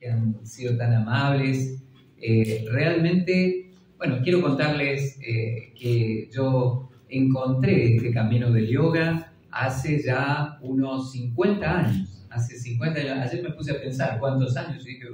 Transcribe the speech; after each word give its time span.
que 0.00 0.10
han 0.10 0.46
sido 0.46 0.76
tan 0.76 0.92
amables. 0.94 1.82
Eh, 2.20 2.66
realmente, 2.70 3.72
bueno, 3.96 4.20
quiero 4.22 4.42
contarles 4.42 5.18
eh, 5.20 5.72
que 5.78 6.28
yo 6.32 6.88
encontré 7.08 7.96
este 7.96 8.12
camino 8.12 8.50
del 8.50 8.68
yoga 8.68 9.32
hace 9.50 10.02
ya 10.02 10.58
unos 10.62 11.12
50 11.12 11.78
años. 11.78 12.26
Hace 12.30 12.58
50 12.58 13.00
años, 13.00 13.18
ayer 13.18 13.42
me 13.42 13.50
puse 13.50 13.72
a 13.72 13.80
pensar 13.80 14.18
cuántos 14.20 14.56
años 14.56 14.86
y 14.86 14.94
dije, 14.94 15.06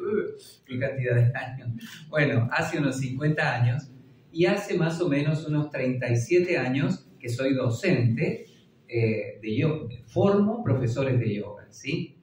qué 0.67 0.79
cantidad 0.79 1.15
de 1.15 1.33
años. 1.37 1.69
Bueno, 2.09 2.49
hace 2.53 2.79
unos 2.79 2.99
50 2.99 3.63
años 3.63 3.89
y 4.33 4.47
hace 4.47 4.77
más 4.77 5.01
o 5.01 5.09
menos 5.09 5.47
unos 5.47 5.71
37 5.71 6.59
años 6.59 7.07
que 7.21 7.29
soy 7.29 7.55
docente 7.55 8.47
eh, 8.89 9.39
de 9.41 9.57
yoga, 9.57 9.95
formo 10.07 10.63
profesores 10.65 11.19
de 11.21 11.37
yoga, 11.37 11.67
¿sí? 11.71 12.17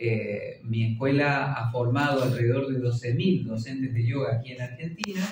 Eh, 0.00 0.60
mi 0.62 0.92
escuela 0.92 1.54
ha 1.54 1.72
formado 1.72 2.22
alrededor 2.22 2.72
de 2.72 2.78
12.000 2.78 3.46
docentes 3.46 3.92
de 3.92 4.06
yoga 4.06 4.36
aquí 4.36 4.52
en 4.52 4.62
Argentina 4.62 5.22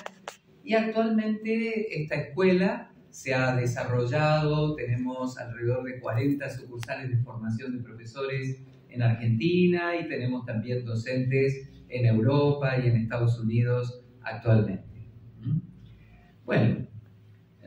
y 0.61 0.73
actualmente 0.73 2.01
esta 2.01 2.15
escuela 2.15 2.91
se 3.09 3.33
ha 3.33 3.55
desarrollado, 3.55 4.75
tenemos 4.75 5.37
alrededor 5.37 5.85
de 5.85 6.01
40 6.01 6.49
sucursales 6.49 7.09
de 7.09 7.17
formación 7.23 7.77
de 7.77 7.83
profesores 7.83 8.61
en 8.89 9.01
Argentina 9.01 9.95
y 9.95 10.09
tenemos 10.09 10.45
también 10.45 10.83
docentes 10.83 11.69
en 11.87 12.05
Europa 12.05 12.77
y 12.77 12.89
en 12.89 12.97
Estados 12.97 13.39
Unidos 13.39 14.03
actualmente. 14.21 14.83
¿Mm? 15.39 15.59
Bueno, 16.43 16.87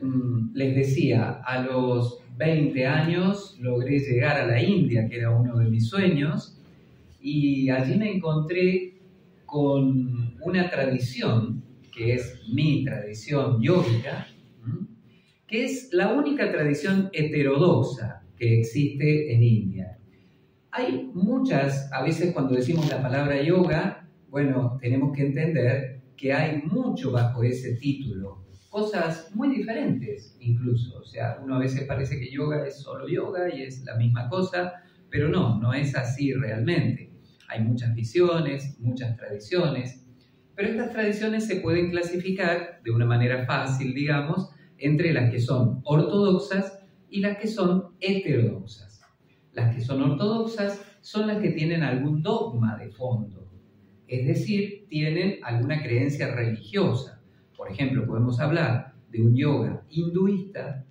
mm, 0.03 0.53
les 0.53 0.75
decía, 0.75 1.41
a 1.43 1.63
los 1.63 2.19
20 2.37 2.85
años 2.85 3.57
logré 3.59 3.97
llegar 3.97 4.39
a 4.39 4.45
la 4.45 4.61
India, 4.61 5.07
que 5.09 5.17
era 5.17 5.31
uno 5.31 5.57
de 5.57 5.65
mis 5.65 5.89
sueños, 5.89 6.60
y 7.21 7.69
allí 7.69 7.97
me 7.97 8.15
encontré 8.15 8.99
con 9.45 10.37
una 10.41 10.69
tradición, 10.69 11.63
que 11.93 12.15
es 12.15 12.41
mi 12.51 12.83
tradición 12.83 13.61
yógica, 13.61 14.27
que 15.47 15.65
es 15.65 15.89
la 15.91 16.13
única 16.13 16.51
tradición 16.51 17.09
heterodoxa 17.11 18.23
que 18.37 18.59
existe 18.59 19.33
en 19.33 19.43
India. 19.43 19.97
Hay 20.71 21.11
muchas, 21.13 21.91
a 21.91 22.01
veces 22.01 22.33
cuando 22.33 22.55
decimos 22.55 22.89
la 22.89 23.01
palabra 23.01 23.41
yoga, 23.43 24.07
bueno, 24.29 24.77
tenemos 24.81 25.15
que 25.15 25.27
entender 25.27 26.01
que 26.15 26.31
hay 26.31 26.61
mucho 26.63 27.11
bajo 27.11 27.43
ese 27.43 27.75
título, 27.75 28.45
cosas 28.69 29.29
muy 29.35 29.49
diferentes 29.49 30.37
incluso, 30.39 30.99
o 30.99 31.03
sea, 31.03 31.37
uno 31.43 31.55
a 31.55 31.59
veces 31.59 31.83
parece 31.83 32.17
que 32.17 32.31
yoga 32.31 32.65
es 32.65 32.79
solo 32.79 33.09
yoga 33.09 33.53
y 33.53 33.63
es 33.63 33.83
la 33.83 33.97
misma 33.97 34.29
cosa, 34.29 34.73
pero 35.09 35.27
no, 35.27 35.59
no 35.59 35.73
es 35.73 35.93
así 35.93 36.31
realmente. 36.33 37.10
Hay 37.51 37.61
muchas 37.65 37.93
visiones, 37.93 38.79
muchas 38.79 39.17
tradiciones, 39.17 40.07
pero 40.55 40.69
estas 40.69 40.91
tradiciones 40.91 41.45
se 41.45 41.57
pueden 41.57 41.91
clasificar 41.91 42.79
de 42.81 42.91
una 42.91 43.05
manera 43.05 43.45
fácil, 43.45 43.93
digamos, 43.93 44.51
entre 44.77 45.11
las 45.11 45.29
que 45.29 45.39
son 45.39 45.81
ortodoxas 45.83 46.79
y 47.09 47.19
las 47.19 47.37
que 47.37 47.47
son 47.47 47.95
heterodoxas. 47.99 49.01
Las 49.51 49.75
que 49.75 49.81
son 49.81 50.01
ortodoxas 50.01 50.81
son 51.01 51.27
las 51.27 51.39
que 51.39 51.49
tienen 51.49 51.83
algún 51.83 52.21
dogma 52.21 52.77
de 52.77 52.89
fondo, 52.89 53.51
es 54.07 54.25
decir, 54.27 54.85
tienen 54.87 55.39
alguna 55.43 55.81
creencia 55.81 56.33
religiosa. 56.33 57.21
Por 57.57 57.69
ejemplo, 57.69 58.05
podemos 58.05 58.39
hablar 58.39 58.93
de 59.09 59.21
un 59.21 59.35
yoga 59.35 59.83
hinduista, 59.89 60.85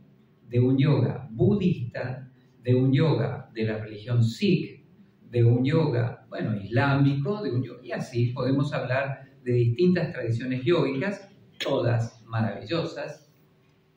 de 0.46 0.60
un 0.60 0.76
yoga 0.76 1.26
budista, 1.30 2.30
de 2.62 2.74
un 2.74 2.92
yoga 2.92 3.50
de 3.54 3.64
la 3.64 3.78
religión 3.78 4.22
sikh, 4.22 4.84
de 5.30 5.44
un 5.44 5.64
yoga, 5.64 6.19
bueno, 6.30 6.56
islámico, 6.56 7.42
y 7.82 7.92
así 7.92 8.32
podemos 8.32 8.72
hablar 8.72 9.28
de 9.44 9.52
distintas 9.52 10.12
tradiciones 10.12 10.62
yógicas, 10.64 11.28
todas 11.58 12.22
maravillosas. 12.24 13.30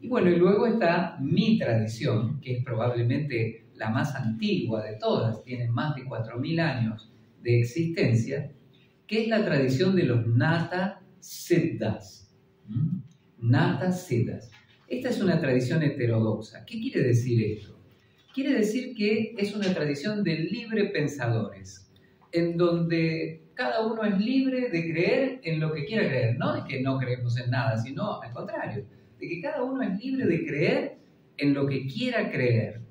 Y 0.01 0.09
bueno, 0.09 0.29
y 0.29 0.35
luego 0.35 0.67
está 0.67 1.17
mi 1.21 1.57
tradición, 1.57 2.41
que 2.41 2.57
es 2.57 2.63
probablemente 2.65 3.67
la 3.75 3.89
más 3.89 4.13
antigua 4.15 4.83
de 4.83 4.97
todas, 4.97 5.41
tiene 5.43 5.69
más 5.69 5.95
de 5.95 6.03
4.000 6.03 6.59
años 6.59 7.13
de 7.41 7.59
existencia, 7.59 8.51
que 9.07 9.21
es 9.21 9.27
la 9.29 9.45
tradición 9.45 9.95
de 9.95 10.03
los 10.03 10.27
Nata 10.27 11.01
Siddhas. 11.19 12.35
Nata 13.39 13.91
Siddhas. 13.91 14.51
Esta 14.87 15.09
es 15.09 15.21
una 15.21 15.39
tradición 15.39 15.81
heterodoxa. 15.81 16.65
¿Qué 16.65 16.81
quiere 16.81 17.03
decir 17.03 17.41
esto? 17.43 17.73
quiere 18.33 18.55
decir 18.55 18.95
que 18.95 19.35
es 19.37 19.55
una 19.55 19.73
tradición 19.73 20.23
de 20.23 20.39
libre 20.39 20.85
pensadores, 20.85 21.89
en 22.33 22.57
donde 22.57 23.43
cada 23.53 23.85
uno 23.85 24.03
es 24.03 24.19
libre 24.19 24.69
de 24.69 24.91
creer 24.91 25.39
en 25.43 25.59
lo 25.59 25.71
que 25.71 25.85
quiera 25.85 26.07
creer, 26.07 26.37
no 26.37 26.55
de 26.55 26.63
que 26.67 26.81
no 26.81 26.97
creemos 26.97 27.37
en 27.39 27.51
nada, 27.51 27.77
sino 27.77 28.21
al 28.21 28.33
contrario, 28.33 28.85
de 29.19 29.29
que 29.29 29.39
cada 29.39 29.63
uno 29.63 29.83
es 29.83 29.97
libre 29.99 30.25
de 30.25 30.45
creer 30.45 30.97
en 31.37 31.53
lo 31.53 31.67
que 31.67 31.85
quiera 31.85 32.31
creer, 32.31 32.81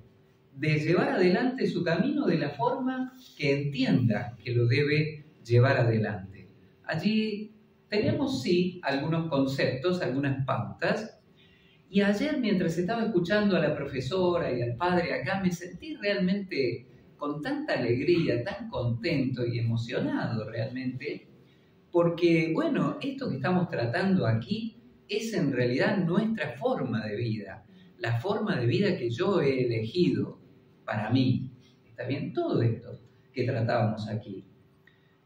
de 0.54 0.78
llevar 0.78 1.10
adelante 1.10 1.66
su 1.66 1.82
camino 1.82 2.26
de 2.26 2.38
la 2.38 2.50
forma 2.50 3.12
que 3.36 3.64
entienda 3.64 4.36
que 4.42 4.52
lo 4.52 4.66
debe 4.66 5.24
llevar 5.44 5.76
adelante. 5.76 6.48
Allí 6.84 7.52
tenemos 7.88 8.42
sí 8.42 8.80
algunos 8.84 9.28
conceptos, 9.28 10.00
algunas 10.02 10.46
pautas, 10.46 11.18
y 11.90 12.00
ayer 12.00 12.38
mientras 12.38 12.78
estaba 12.78 13.04
escuchando 13.04 13.56
a 13.56 13.60
la 13.60 13.74
profesora 13.74 14.50
y 14.52 14.62
al 14.62 14.76
padre 14.76 15.12
acá, 15.12 15.40
me 15.42 15.50
sentí 15.50 15.96
realmente 15.96 16.86
con 17.22 17.40
tanta 17.40 17.74
alegría, 17.74 18.42
tan 18.42 18.68
contento 18.68 19.46
y 19.46 19.60
emocionado 19.60 20.50
realmente, 20.50 21.28
porque 21.92 22.50
bueno, 22.52 22.98
esto 23.00 23.30
que 23.30 23.36
estamos 23.36 23.68
tratando 23.68 24.26
aquí 24.26 24.76
es 25.08 25.32
en 25.34 25.52
realidad 25.52 26.04
nuestra 26.04 26.56
forma 26.58 27.06
de 27.06 27.14
vida, 27.14 27.64
la 27.98 28.18
forma 28.18 28.56
de 28.56 28.66
vida 28.66 28.96
que 28.96 29.08
yo 29.08 29.40
he 29.40 29.66
elegido 29.66 30.40
para 30.84 31.10
mí. 31.10 31.48
¿Está 31.86 32.06
bien? 32.06 32.32
Todo 32.32 32.60
esto 32.60 32.98
que 33.32 33.44
tratábamos 33.44 34.08
aquí. 34.08 34.44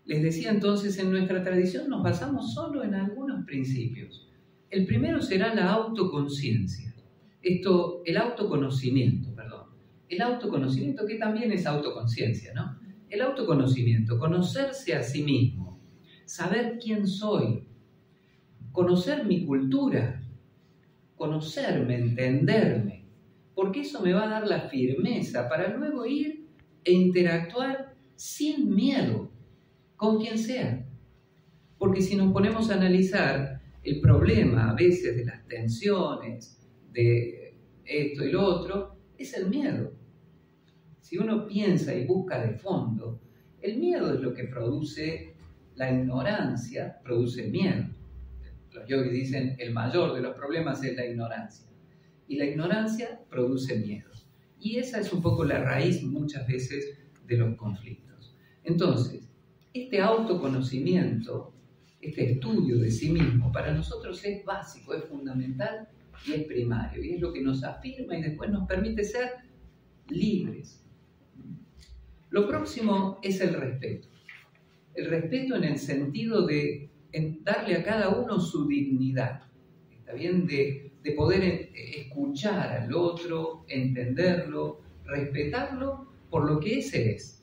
Les 0.05 0.23
decía 0.23 0.51
entonces, 0.51 0.99
en 0.99 1.11
nuestra 1.11 1.43
tradición 1.43 1.89
nos 1.89 2.03
basamos 2.03 2.53
solo 2.53 2.85
en 2.85 2.93
algunos 2.93 3.47
principios 3.47 4.27
el 4.71 4.85
primero 4.85 5.23
será 5.23 5.55
la 5.55 5.73
autoconciencia. 5.73 6.95
Esto, 7.41 8.03
el 8.05 8.17
autoconocimiento. 8.17 9.36
El 10.09 10.23
autoconocimiento 10.23 11.07
que 11.07 11.17
también 11.17 11.53
es 11.53 11.67
autoconciencia, 11.67 12.53
¿no? 12.55 12.79
El 13.09 13.23
autoconocimiento, 13.23 14.19
conocerse 14.19 14.95
a 14.95 15.03
sí 15.03 15.23
mismo, 15.23 15.81
saber 16.25 16.79
quién 16.83 17.07
soy, 17.07 17.67
conocer 18.73 19.25
mi 19.25 19.45
cultura, 19.45 20.23
conocerme, 21.17 21.97
entenderme, 21.97 23.05
porque 23.55 23.81
eso 23.81 24.03
me 24.03 24.13
va 24.13 24.25
a 24.25 24.29
dar 24.29 24.47
la 24.47 24.69
firmeza 24.69 25.49
para 25.49 25.75
luego 25.77 26.05
ir 26.05 26.47
e 26.85 26.93
interactuar 26.93 27.95
sin 28.15 28.75
miedo 28.75 29.31
con 29.97 30.21
quien 30.21 30.39
sea. 30.39 30.87
Porque 31.79 32.03
si 32.03 32.17
nos 32.17 32.33
ponemos 32.33 32.71
a 32.71 32.75
analizar, 32.75 33.57
el 33.83 34.01
problema 34.01 34.71
a 34.71 34.75
veces 34.75 35.17
de 35.17 35.25
las 35.25 35.47
tensiones, 35.47 36.59
de 36.93 37.55
esto 37.85 38.25
y 38.25 38.33
lo 38.33 38.45
otro, 38.45 38.96
es 39.19 39.35
el 39.35 39.49
miedo. 39.49 39.93
Si 41.01 41.19
uno 41.19 41.47
piensa 41.47 41.95
y 41.95 42.07
busca 42.07 42.45
de 42.45 42.55
fondo, 42.55 43.21
el 43.61 43.79
miedo 43.79 44.13
es 44.13 44.21
lo 44.21 44.35
que 44.35 44.45
produce 44.45 45.35
la 45.75 45.93
ignorancia, 45.93 47.01
produce 47.03 47.49
miedo. 47.49 47.87
Los 48.73 48.87
yogis 48.89 49.13
dicen 49.13 49.57
el 49.59 49.73
mayor 49.73 50.15
de 50.15 50.21
los 50.21 50.35
problemas 50.35 50.83
es 50.83 50.97
la 50.97 51.07
ignorancia. 51.07 51.67
Y 52.29 52.37
la 52.37 52.47
ignorancia 52.47 53.21
produce 53.31 53.79
miedo. 53.79 54.11
Y 54.59 54.79
esa 54.79 55.01
es 55.01 55.13
un 55.13 55.23
poco 55.23 55.45
la 55.45 55.63
raíz 55.63 56.03
muchas 56.03 56.47
veces 56.47 56.99
de 57.27 57.37
los 57.37 57.57
conflictos. 57.57 58.35
Entonces, 58.65 59.29
este 59.73 60.01
autoconocimiento 60.01 61.53
este 62.07 62.33
estudio 62.33 62.79
de 62.79 62.91
sí 62.91 63.11
mismo 63.11 63.51
para 63.51 63.73
nosotros 63.73 64.25
es 64.25 64.45
básico, 64.45 64.95
es 64.95 65.05
fundamental 65.05 65.89
y 66.25 66.33
es 66.33 66.45
primario. 66.45 67.03
Y 67.03 67.15
es 67.15 67.21
lo 67.21 67.33
que 67.33 67.43
nos 67.43 67.65
afirma 67.65 68.17
y 68.17 68.23
después 68.23 68.51
nos 68.51 68.67
permite 68.67 69.05
ser 69.05 69.31
libres. 70.09 70.85
Lo 72.31 72.47
próximo 72.47 73.19
es 73.23 73.41
el 73.41 73.55
respeto. 73.55 74.09
El 74.95 75.07
respeto 75.07 75.57
en 75.57 75.65
el 75.65 75.79
sentido 75.79 76.47
de 76.47 76.91
darle 77.43 77.77
a 77.77 77.85
cada 77.85 78.11
uno 78.11 78.41
su 78.41 78.67
dignidad. 78.67 79.43
¿Está 79.91 80.13
bien? 80.13 80.47
De, 80.47 80.93
de 81.03 81.13
poder 81.13 81.43
eh, 81.43 81.73
escuchar 81.75 82.83
al 82.83 82.95
otro, 82.95 83.65
entenderlo, 83.69 84.81
respetarlo 85.05 86.13
por 86.31 86.51
lo 86.51 86.61
que 86.61 86.79
ese 86.79 87.13
es 87.13 87.37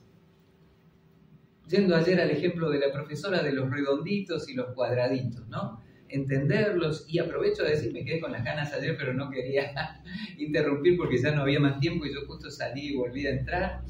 yendo 1.68 1.96
ayer 1.96 2.20
al 2.20 2.30
ejemplo 2.30 2.70
de 2.70 2.78
la 2.78 2.92
profesora 2.92 3.42
de 3.42 3.52
los 3.52 3.70
redonditos 3.70 4.48
y 4.48 4.54
los 4.54 4.74
cuadraditos, 4.74 5.46
¿no? 5.48 5.80
Entenderlos 6.14 7.06
y 7.08 7.18
aprovecho 7.18 7.64
de 7.64 7.70
decir, 7.70 7.92
me 7.92 8.04
quedé 8.04 8.20
con 8.20 8.32
las 8.32 8.44
ganas 8.44 8.72
ayer, 8.72 8.96
pero 8.96 9.12
no 9.12 9.30
quería 9.30 9.72
interrumpir 10.38 10.96
porque 10.96 11.18
ya 11.18 11.32
no 11.32 11.42
había 11.42 11.60
más 11.60 11.80
tiempo 11.80 12.06
y 12.06 12.14
yo 12.14 12.20
justo 12.26 12.50
salí 12.50 12.88
y 12.88 12.96
volví 12.96 13.26
a 13.26 13.30
entrar. 13.30 13.82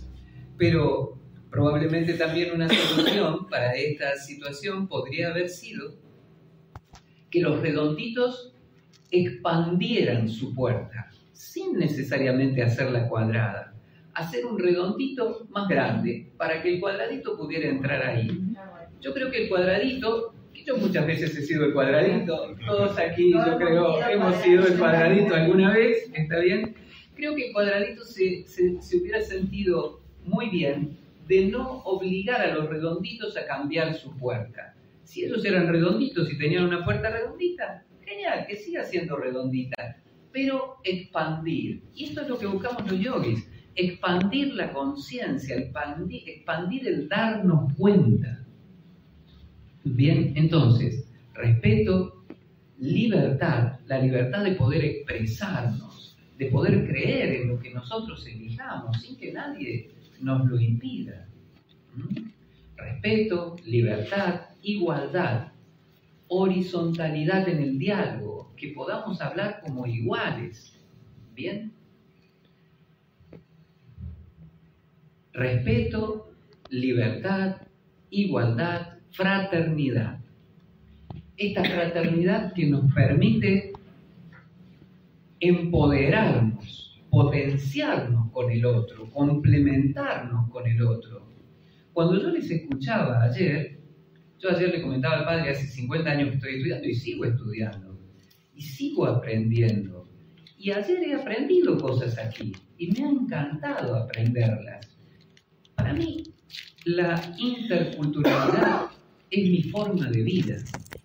Pero 0.56 1.19
probablemente 1.50 2.15
también 2.15 2.53
una 2.53 2.69
solución 2.69 3.47
para 3.50 3.75
esta 3.75 4.17
situación 4.17 4.88
podría 4.88 5.31
haber 5.31 5.49
sido 5.49 5.94
que 7.31 7.41
los 7.41 7.61
redonditos 7.61 8.55
expandieran 9.11 10.29
su 10.29 10.55
puerta, 10.55 11.11
sin 11.32 11.79
necesariamente 11.79 12.62
hacerla 12.62 13.09
cuadrada, 13.09 13.75
hacer 14.15 14.44
un 14.47 14.59
redondito 14.59 15.47
más 15.50 15.69
grande 15.69 16.32
para 16.37 16.62
que 16.62 16.75
el 16.75 16.81
cuadradito 16.81 17.37
pudiera 17.37 17.69
entrar 17.69 18.03
ahí. 18.03 18.29
Yo 19.00 19.12
creo 19.12 19.31
que 19.31 19.44
el 19.44 19.49
cuadradito, 19.49 20.34
yo 20.64 20.76
muchas 20.76 21.06
veces 21.06 21.37
he 21.37 21.43
sido 21.43 21.66
el 21.66 21.72
cuadradito, 21.72 22.55
todos 22.66 22.99
aquí 22.99 23.32
yo 23.32 23.56
creo 23.58 24.08
hemos 24.08 24.37
sido 24.37 24.66
el 24.66 24.78
cuadradito 24.78 25.34
alguna 25.34 25.72
vez, 25.72 26.11
¿está 26.14 26.38
bien? 26.40 26.75
Creo 27.14 27.34
que 27.34 27.49
el 27.49 27.52
cuadradito 27.52 28.05
se, 28.05 28.44
se 28.46 28.96
hubiera 28.96 29.20
sentido 29.20 30.00
muy 30.25 30.49
bien 30.49 30.96
de 31.28 31.46
no 31.46 31.78
obligar 31.84 32.40
a 32.40 32.55
los 32.55 32.69
redonditos 32.69 33.37
a 33.37 33.46
cambiar 33.46 33.94
su 33.94 34.16
puerta. 34.16 34.75
Si 35.05 35.25
ellos 35.25 35.44
eran 35.44 35.69
redonditos 35.69 36.32
y 36.32 36.38
tenían 36.38 36.64
una 36.64 36.84
puerta 36.84 37.11
redondita, 37.11 37.84
genial, 38.05 38.46
que 38.49 38.56
siga 38.56 38.84
siendo 38.84 39.16
redondita, 39.16 39.96
pero 40.32 40.76
expandir. 40.82 41.82
Y 41.94 42.05
esto 42.06 42.22
es 42.22 42.28
lo 42.28 42.38
que 42.38 42.46
buscamos 42.46 42.90
los 42.90 43.00
yogis, 43.00 43.49
expandir 43.75 44.55
la 44.55 44.72
conciencia, 44.72 45.56
expandir, 45.56 46.28
expandir 46.28 46.88
el 46.88 47.08
darnos 47.08 47.72
cuenta. 47.75 48.44
Bien, 49.85 50.33
entonces, 50.35 51.07
respeto, 51.35 52.25
libertad, 52.79 53.81
la 53.87 53.99
libertad 53.99 54.43
de 54.43 54.53
poder 54.53 54.83
expresarnos, 54.83 56.17
de 56.39 56.47
poder 56.47 56.87
creer 56.87 57.43
en 57.43 57.49
lo 57.49 57.61
que 57.61 57.73
nosotros 57.73 58.27
elijamos 58.27 59.01
sin 59.03 59.17
que 59.17 59.33
nadie 59.33 59.91
nos 60.21 60.47
lo 60.47 60.59
impida. 60.59 61.29
¿Mm? 61.95 62.31
Respeto, 62.77 63.57
libertad, 63.67 64.47
igualdad, 64.63 65.53
horizontalidad 66.29 67.47
en 67.47 67.63
el 67.63 67.79
diálogo, 67.79 68.53
que 68.57 68.69
podamos 68.69 69.21
hablar 69.21 69.61
como 69.63 69.87
iguales. 69.87 70.81
¿Bien? 71.35 71.73
Respeto, 75.35 76.33
libertad, 76.71 77.57
igualdad, 78.09 78.94
fraternidad. 79.14 80.19
Esta 81.37 81.64
fraternidad 81.64 82.52
que 82.52 82.66
nos 82.66 82.93
permite 82.93 83.72
empoderarnos, 85.38 87.00
potenciarnos 87.11 88.31
con 88.32 88.50
el 88.50 88.64
otro, 88.66 89.11
complementarnos 89.11 90.50
con 90.50 90.66
el 90.66 90.82
otro. 90.82 91.28
Cuando 91.93 92.20
yo 92.20 92.31
les 92.31 92.50
escuchaba 92.50 93.22
ayer, 93.22 93.78
yo 94.40 94.50
ayer 94.50 94.70
le 94.70 94.82
comentaba 94.82 95.19
al 95.19 95.25
padre, 95.25 95.50
hace 95.50 95.66
50 95.66 96.11
años 96.11 96.31
que 96.31 96.34
estoy 96.37 96.55
estudiando 96.55 96.88
y 96.88 96.94
sigo 96.94 97.25
estudiando, 97.25 98.00
y 98.55 98.62
sigo 98.62 99.06
aprendiendo. 99.06 100.08
Y 100.58 100.72
ayer 100.72 101.02
he 101.05 101.14
aprendido 101.14 101.78
cosas 101.78 102.19
aquí, 102.19 102.52
y 102.78 102.90
me 102.90 103.05
ha 103.05 103.11
encantado 103.11 103.94
aprenderlas. 103.94 104.88
Para 105.76 105.93
mí, 105.93 106.25
la 106.84 107.20
interculturalidad 107.38 108.90
es 109.31 109.50
mi 109.50 109.62
forma 109.65 110.11
de 110.11 110.23
vida, 110.23 110.56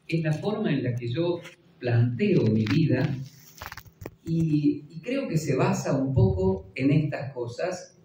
es 0.08 0.24
la 0.24 0.34
forma 0.34 0.72
en 0.72 0.84
la 0.84 0.96
que 0.96 1.12
yo 1.12 1.40
planteo 1.80 2.44
mi 2.48 2.66
vida. 2.66 3.08
Y, 4.26 4.86
creo 5.02 5.28
que 5.28 5.38
se 5.38 5.56
basa 5.56 5.96
un 5.96 6.14
poco 6.14 6.72
en 6.76 6.92
estas 6.92 7.34
cosas 7.34 7.98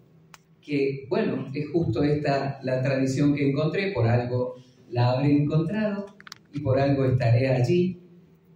que, 0.61 1.05
bueno, 1.09 1.51
es 1.53 1.69
justo 1.69 2.03
esta 2.03 2.59
la 2.63 2.81
tradición 2.81 3.35
que 3.35 3.49
encontré, 3.49 3.91
por 3.91 4.07
algo 4.07 4.55
la 4.89 5.11
habré 5.11 5.35
encontrado 5.35 6.05
y 6.53 6.61
por 6.61 6.79
algo 6.79 7.05
estaré 7.05 7.49
allí. 7.49 7.99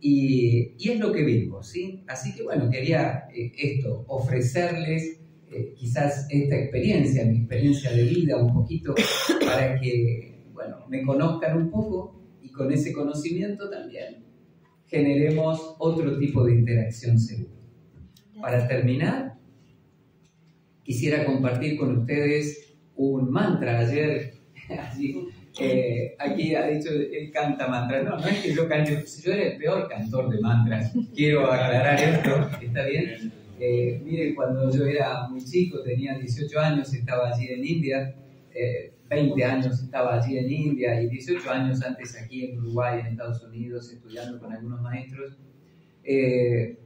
Y, 0.01 0.71
y 0.79 0.89
es 0.89 0.99
lo 0.99 1.11
que 1.11 1.23
vivo, 1.23 1.61
¿sí? 1.61 2.01
Así 2.07 2.33
que, 2.33 2.43
bueno, 2.43 2.69
quería 2.69 3.27
eh, 3.35 3.51
esto, 3.57 4.05
ofrecerles 4.07 5.19
eh, 5.51 5.73
quizás 5.75 6.27
esta 6.29 6.55
experiencia, 6.55 7.25
mi 7.25 7.39
experiencia 7.39 7.91
de 7.91 8.03
vida 8.03 8.37
un 8.37 8.53
poquito, 8.53 8.93
para 9.45 9.79
que, 9.79 10.28
bueno, 10.59 10.85
me 10.89 11.03
conozcan 11.03 11.57
un 11.57 11.71
poco 11.71 12.19
y 12.41 12.51
con 12.51 12.69
ese 12.69 12.91
conocimiento 12.91 13.69
también 13.69 14.25
generemos 14.87 15.75
otro 15.77 16.17
tipo 16.17 16.43
de 16.43 16.55
interacción 16.55 17.17
segura. 17.17 17.53
Para 18.41 18.67
terminar, 18.67 19.35
quisiera 20.83 21.23
compartir 21.23 21.77
con 21.77 21.99
ustedes 21.99 22.75
un 22.97 23.31
mantra. 23.31 23.79
Ayer, 23.79 24.33
eh, 25.61 26.15
aquí 26.19 26.55
ha 26.55 26.67
dicho, 26.67 26.89
él 26.91 27.31
canta 27.31 27.67
mantra. 27.67 28.03
No, 28.03 28.17
no 28.17 28.27
es 28.27 28.39
que 28.39 28.53
yo 28.53 28.67
cante, 28.67 29.01
yo 29.23 29.31
era 29.31 29.43
el 29.43 29.57
peor 29.57 29.87
cantor 29.87 30.29
de 30.29 30.41
mantras. 30.41 30.91
Quiero 31.15 31.49
aclarar 31.49 31.97
esto, 31.97 32.49
¿está 32.61 32.85
bien? 32.85 33.31
Eh, 33.61 34.01
miren, 34.03 34.35
cuando 34.35 34.69
yo 34.75 34.85
era 34.85 35.25
muy 35.29 35.41
chico, 35.41 35.81
tenía 35.83 36.17
18 36.17 36.59
años, 36.59 36.93
estaba 36.93 37.29
allí 37.29 37.47
en 37.47 37.65
India. 37.65 38.15
20 39.07 39.41
eh, 39.41 39.45
años 39.45 39.81
estaba 39.81 40.15
allí 40.15 40.37
en 40.37 40.51
India 40.51 41.01
y 41.01 41.07
18 41.07 41.49
años 41.51 41.81
antes 41.83 42.19
aquí 42.21 42.45
en 42.45 42.59
Uruguay, 42.59 42.99
en 42.99 43.07
Estados 43.07 43.43
Unidos, 43.43 43.91
estudiando 43.91 44.39
con 44.39 44.53
algunos 44.53 44.81
maestros. 44.81 45.37
Eh, 46.03 46.77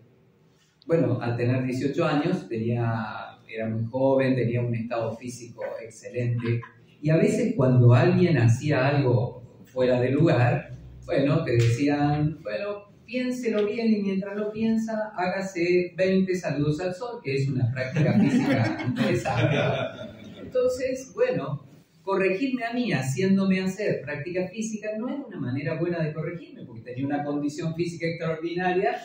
bueno, 0.86 1.20
al 1.22 1.38
tener 1.38 1.64
18 1.64 2.06
años 2.06 2.48
tenía, 2.50 3.40
era 3.48 3.70
muy 3.70 3.86
joven, 3.86 4.36
tenía 4.36 4.62
un 4.62 4.76
estado 4.76 5.16
físico 5.16 5.64
excelente 5.82 6.62
y 7.02 7.10
a 7.10 7.18
veces 7.18 7.54
cuando 7.56 7.94
alguien 7.94 8.38
hacía 8.38 8.88
algo 8.88 9.44
fuera 9.66 10.00
de 10.00 10.12
lugar, 10.12 10.78
bueno, 11.06 11.44
te 11.44 11.54
decían, 11.58 12.40
bueno, 12.42 12.94
piénselo 13.06 13.66
bien 13.66 13.94
y 13.94 14.02
mientras 14.02 14.38
lo 14.38 14.52
piensa, 14.52 15.12
hágase 15.16 15.94
20 15.98 16.34
saludos 16.36 16.80
al 16.80 16.94
sol, 16.94 17.20
que 17.22 17.36
es 17.36 17.50
una 17.50 17.70
práctica 17.72 18.14
física 18.14 18.84
interesante. 18.88 19.58
Entonces, 20.56 21.12
bueno, 21.16 21.66
corregirme 22.04 22.64
a 22.64 22.74
mí 22.74 22.92
haciéndome 22.92 23.60
hacer 23.60 24.04
práctica 24.04 24.48
física 24.50 24.96
no 25.00 25.10
era 25.10 25.26
una 25.26 25.40
manera 25.40 25.80
buena 25.80 26.04
de 26.04 26.14
corregirme, 26.14 26.64
porque 26.64 26.84
tenía 26.84 27.08
una 27.08 27.24
condición 27.24 27.74
física 27.74 28.06
extraordinaria 28.06 28.96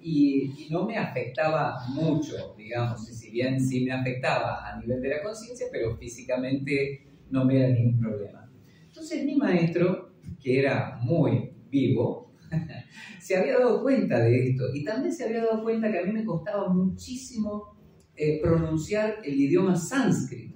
y, 0.00 0.68
no 0.70 0.86
me 0.86 0.96
afectaba 0.96 1.76
mucho, 1.88 2.54
digamos, 2.56 3.04
si 3.04 3.30
bien 3.32 3.60
sí 3.60 3.84
me 3.84 3.90
afectaba 3.90 4.64
a 4.64 4.78
nivel 4.78 5.02
de 5.02 5.08
la 5.08 5.22
conciencia, 5.24 5.66
pero 5.72 5.96
físicamente 5.96 7.04
no 7.30 7.44
me 7.44 7.58
era 7.58 7.74
ningún 7.74 7.98
problema. 7.98 8.48
Entonces 8.86 9.24
mi 9.24 9.34
maestro, 9.34 10.12
que 10.40 10.60
era 10.60 11.00
muy 11.02 11.50
vivo, 11.68 12.32
se 13.20 13.36
había 13.36 13.58
dado 13.58 13.82
cuenta 13.82 14.20
de 14.20 14.50
esto 14.50 14.66
y 14.72 14.84
también 14.84 15.12
se 15.12 15.24
había 15.24 15.44
dado 15.46 15.64
cuenta 15.64 15.90
que 15.90 15.98
a 15.98 16.04
mí 16.04 16.12
me 16.12 16.24
costaba 16.24 16.72
muchísimo 16.72 17.72
eh, 18.14 18.40
pronunciar 18.42 19.16
el 19.24 19.40
idioma 19.40 19.74
sánscrito, 19.74 20.51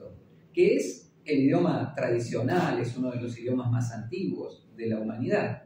que 0.56 0.75
es 0.75 1.12
el 1.26 1.40
idioma 1.40 1.92
tradicional, 1.94 2.80
es 2.80 2.96
uno 2.96 3.10
de 3.10 3.20
los 3.20 3.38
idiomas 3.38 3.70
más 3.70 3.92
antiguos 3.92 4.66
de 4.75 4.88
la 4.88 4.98
humanidad. 4.98 5.64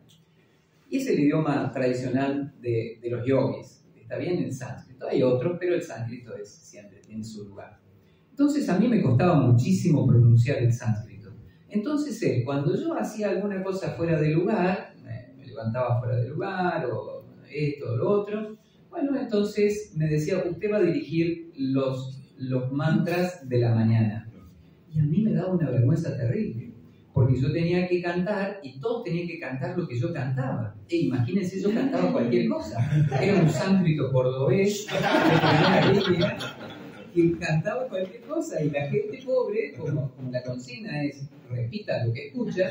Y 0.88 0.97
es 0.97 1.06
el 1.06 1.20
idioma 1.20 1.70
tradicional 1.70 2.52
de, 2.61 2.99
los 3.09 3.25
yogis. 3.25 3.85
Está 3.94 4.16
bien 4.18 4.42
el 4.42 4.52
sánscrito. 4.52 5.06
Hay 5.06 5.23
otros, 5.23 5.59
pero 5.61 5.76
el 5.76 5.82
sánscrito 5.82 6.37
es 6.37 6.50
siempre 6.50 6.99
tiene 7.06 7.23
su 7.23 7.44
lugar. 7.44 7.78
Entonces 8.30 8.68
a 8.68 8.80
mí 8.80 8.88
me 8.88 9.00
costaba 9.00 9.40
muchísimo 9.40 10.04
pronunciar 10.09 10.59
el 10.59 10.73
sánscrito. 10.73 11.30
Entonces 11.68 12.20
él, 12.25 12.42
cuando 12.44 12.75
yo 12.75 12.92
hacía 12.99 13.30
alguna 13.30 13.62
cosa 13.62 13.92
fuera 13.92 14.20
de 14.20 14.30
lugar, 14.30 14.97
me 15.04 15.47
levantaba 15.47 16.00
fuera 16.00 16.16
de 16.16 16.28
lugar 16.30 16.85
o 16.87 17.26
esto 17.49 17.92
o 17.92 17.97
lo 17.97 18.11
otro, 18.11 18.59
bueno, 18.88 19.16
entonces 19.16 19.92
me 19.94 20.09
decía, 20.09 20.42
usted 20.44 20.73
va 20.73 20.78
a 20.78 20.82
dirigir 20.82 21.52
los, 21.56 22.20
los 22.38 22.73
mantras 22.73 23.49
de 23.49 23.59
la 23.59 23.73
mañana. 23.73 24.29
Y 24.92 24.99
a 24.99 25.02
mí 25.02 25.23
me 25.23 25.32
daba 25.32 25.52
una 25.54 25.70
vergüenza 25.70 26.16
terrible 26.16 26.70
porque 27.12 27.40
yo 27.40 27.52
tenía 27.52 27.88
que 27.88 28.00
cantar 28.00 28.61
y 28.62 28.78
todos 28.80 29.04
tenían 29.04 29.26
que 29.26 29.38
cantar 29.38 29.76
lo 29.76 29.87
que 29.87 29.99
yo 29.99 30.12
cantaba. 30.12 30.75
E 30.88 30.97
imagínense, 30.97 31.61
yo 31.61 31.75
cantaba 31.75 32.12
cualquier 32.12 32.49
cosa. 32.49 32.78
Era 33.20 33.42
un 33.42 33.49
sánscrito 33.49 34.12
cordobés, 34.12 34.87
que 37.14 37.38
cantaba 37.38 37.88
cualquier 37.88 38.23
cosa 38.23 38.62
y 38.62 38.70
la 38.70 38.87
gente 38.88 39.20
pobre, 39.25 39.75
como, 39.76 40.12
la 40.30 40.42
consigna 40.42 41.04
es 41.04 41.28
repita 41.50 42.04
lo 42.04 42.12
que 42.12 42.28
escucha, 42.28 42.70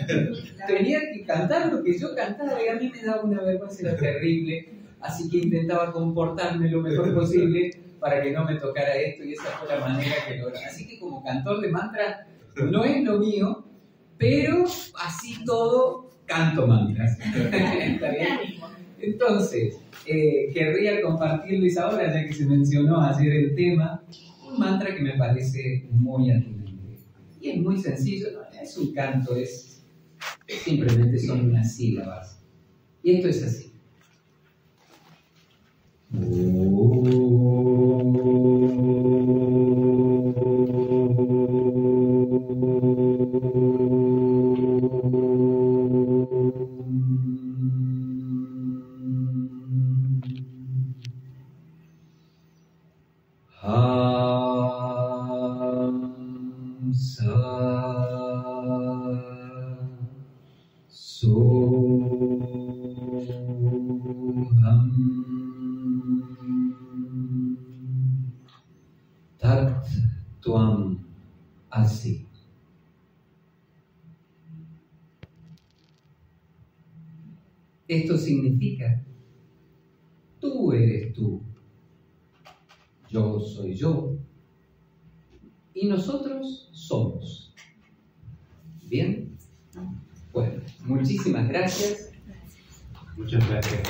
tenía 0.65 0.99
que 1.11 1.25
cantar 1.25 1.73
lo 1.73 1.83
que 1.83 1.99
yo 1.99 2.15
cantaba 2.15 2.63
y 2.63 2.69
a 2.69 2.75
mí 2.75 2.89
me 2.89 3.03
daba 3.03 3.23
una 3.23 3.43
vergüenza 3.43 3.93
terrible, 3.97 4.69
así 5.01 5.29
que 5.29 5.39
intentaba 5.39 5.91
comportarme 5.91 6.69
lo 6.69 6.81
mejor 6.81 7.13
posible 7.13 7.71
para 7.99 8.21
que 8.21 8.31
no 8.31 8.45
me 8.45 8.55
tocara 8.55 8.95
esto 8.95 9.23
y 9.23 9.33
esa 9.33 9.49
fue 9.57 9.67
la 9.67 9.79
manera 9.79 10.15
que 10.27 10.37
logré. 10.37 10.63
Así 10.65 10.87
que 10.87 10.99
como 10.99 11.23
cantor 11.23 11.61
de 11.61 11.69
mantra 11.69 12.27
no 12.55 12.83
es 12.83 13.03
lo 13.03 13.19
mío, 13.19 13.65
pero 14.17 14.65
así 15.03 15.43
todo 15.45 16.09
canto 16.25 16.67
mantras. 16.67 17.17
¿Está 17.35 18.11
bien? 18.11 18.37
Entonces, 18.99 19.79
eh, 20.05 20.49
querría 20.53 21.01
compartirles 21.01 21.77
ahora, 21.77 22.13
ya 22.13 22.25
que 22.25 22.33
se 22.33 22.45
mencionó 22.45 23.01
ayer 23.01 23.31
el 23.31 23.55
tema, 23.55 24.03
un 24.45 24.59
mantra 24.59 24.93
que 24.93 25.01
me 25.01 25.13
parece 25.13 25.87
muy 25.91 26.31
atinente. 26.31 26.59
Y 27.41 27.51
es 27.51 27.57
muy 27.61 27.77
sencillo, 27.77 28.27
es 28.61 28.77
un 28.77 28.93
canto, 28.93 29.35
es 29.35 29.81
simplemente 30.47 31.17
son 31.19 31.49
unas 31.49 31.75
sílabas. 31.75 32.43
Y 33.01 33.15
esto 33.15 33.29
es 33.29 33.43
así. 33.43 33.68
Oh. 36.11 37.99
Esto 78.09 78.25
significa, 78.25 79.03
tú 80.39 80.73
eres 80.73 81.13
tú, 81.13 81.43
yo 83.07 83.39
soy 83.39 83.75
yo 83.75 84.17
y 85.75 85.85
nosotros 85.85 86.71
somos. 86.73 87.53
¿Bien? 88.87 89.37
Bueno, 90.33 90.59
muchísimas 90.85 91.47
gracias. 91.49 92.11
Muchas 93.15 93.47
gracias. 93.47 93.83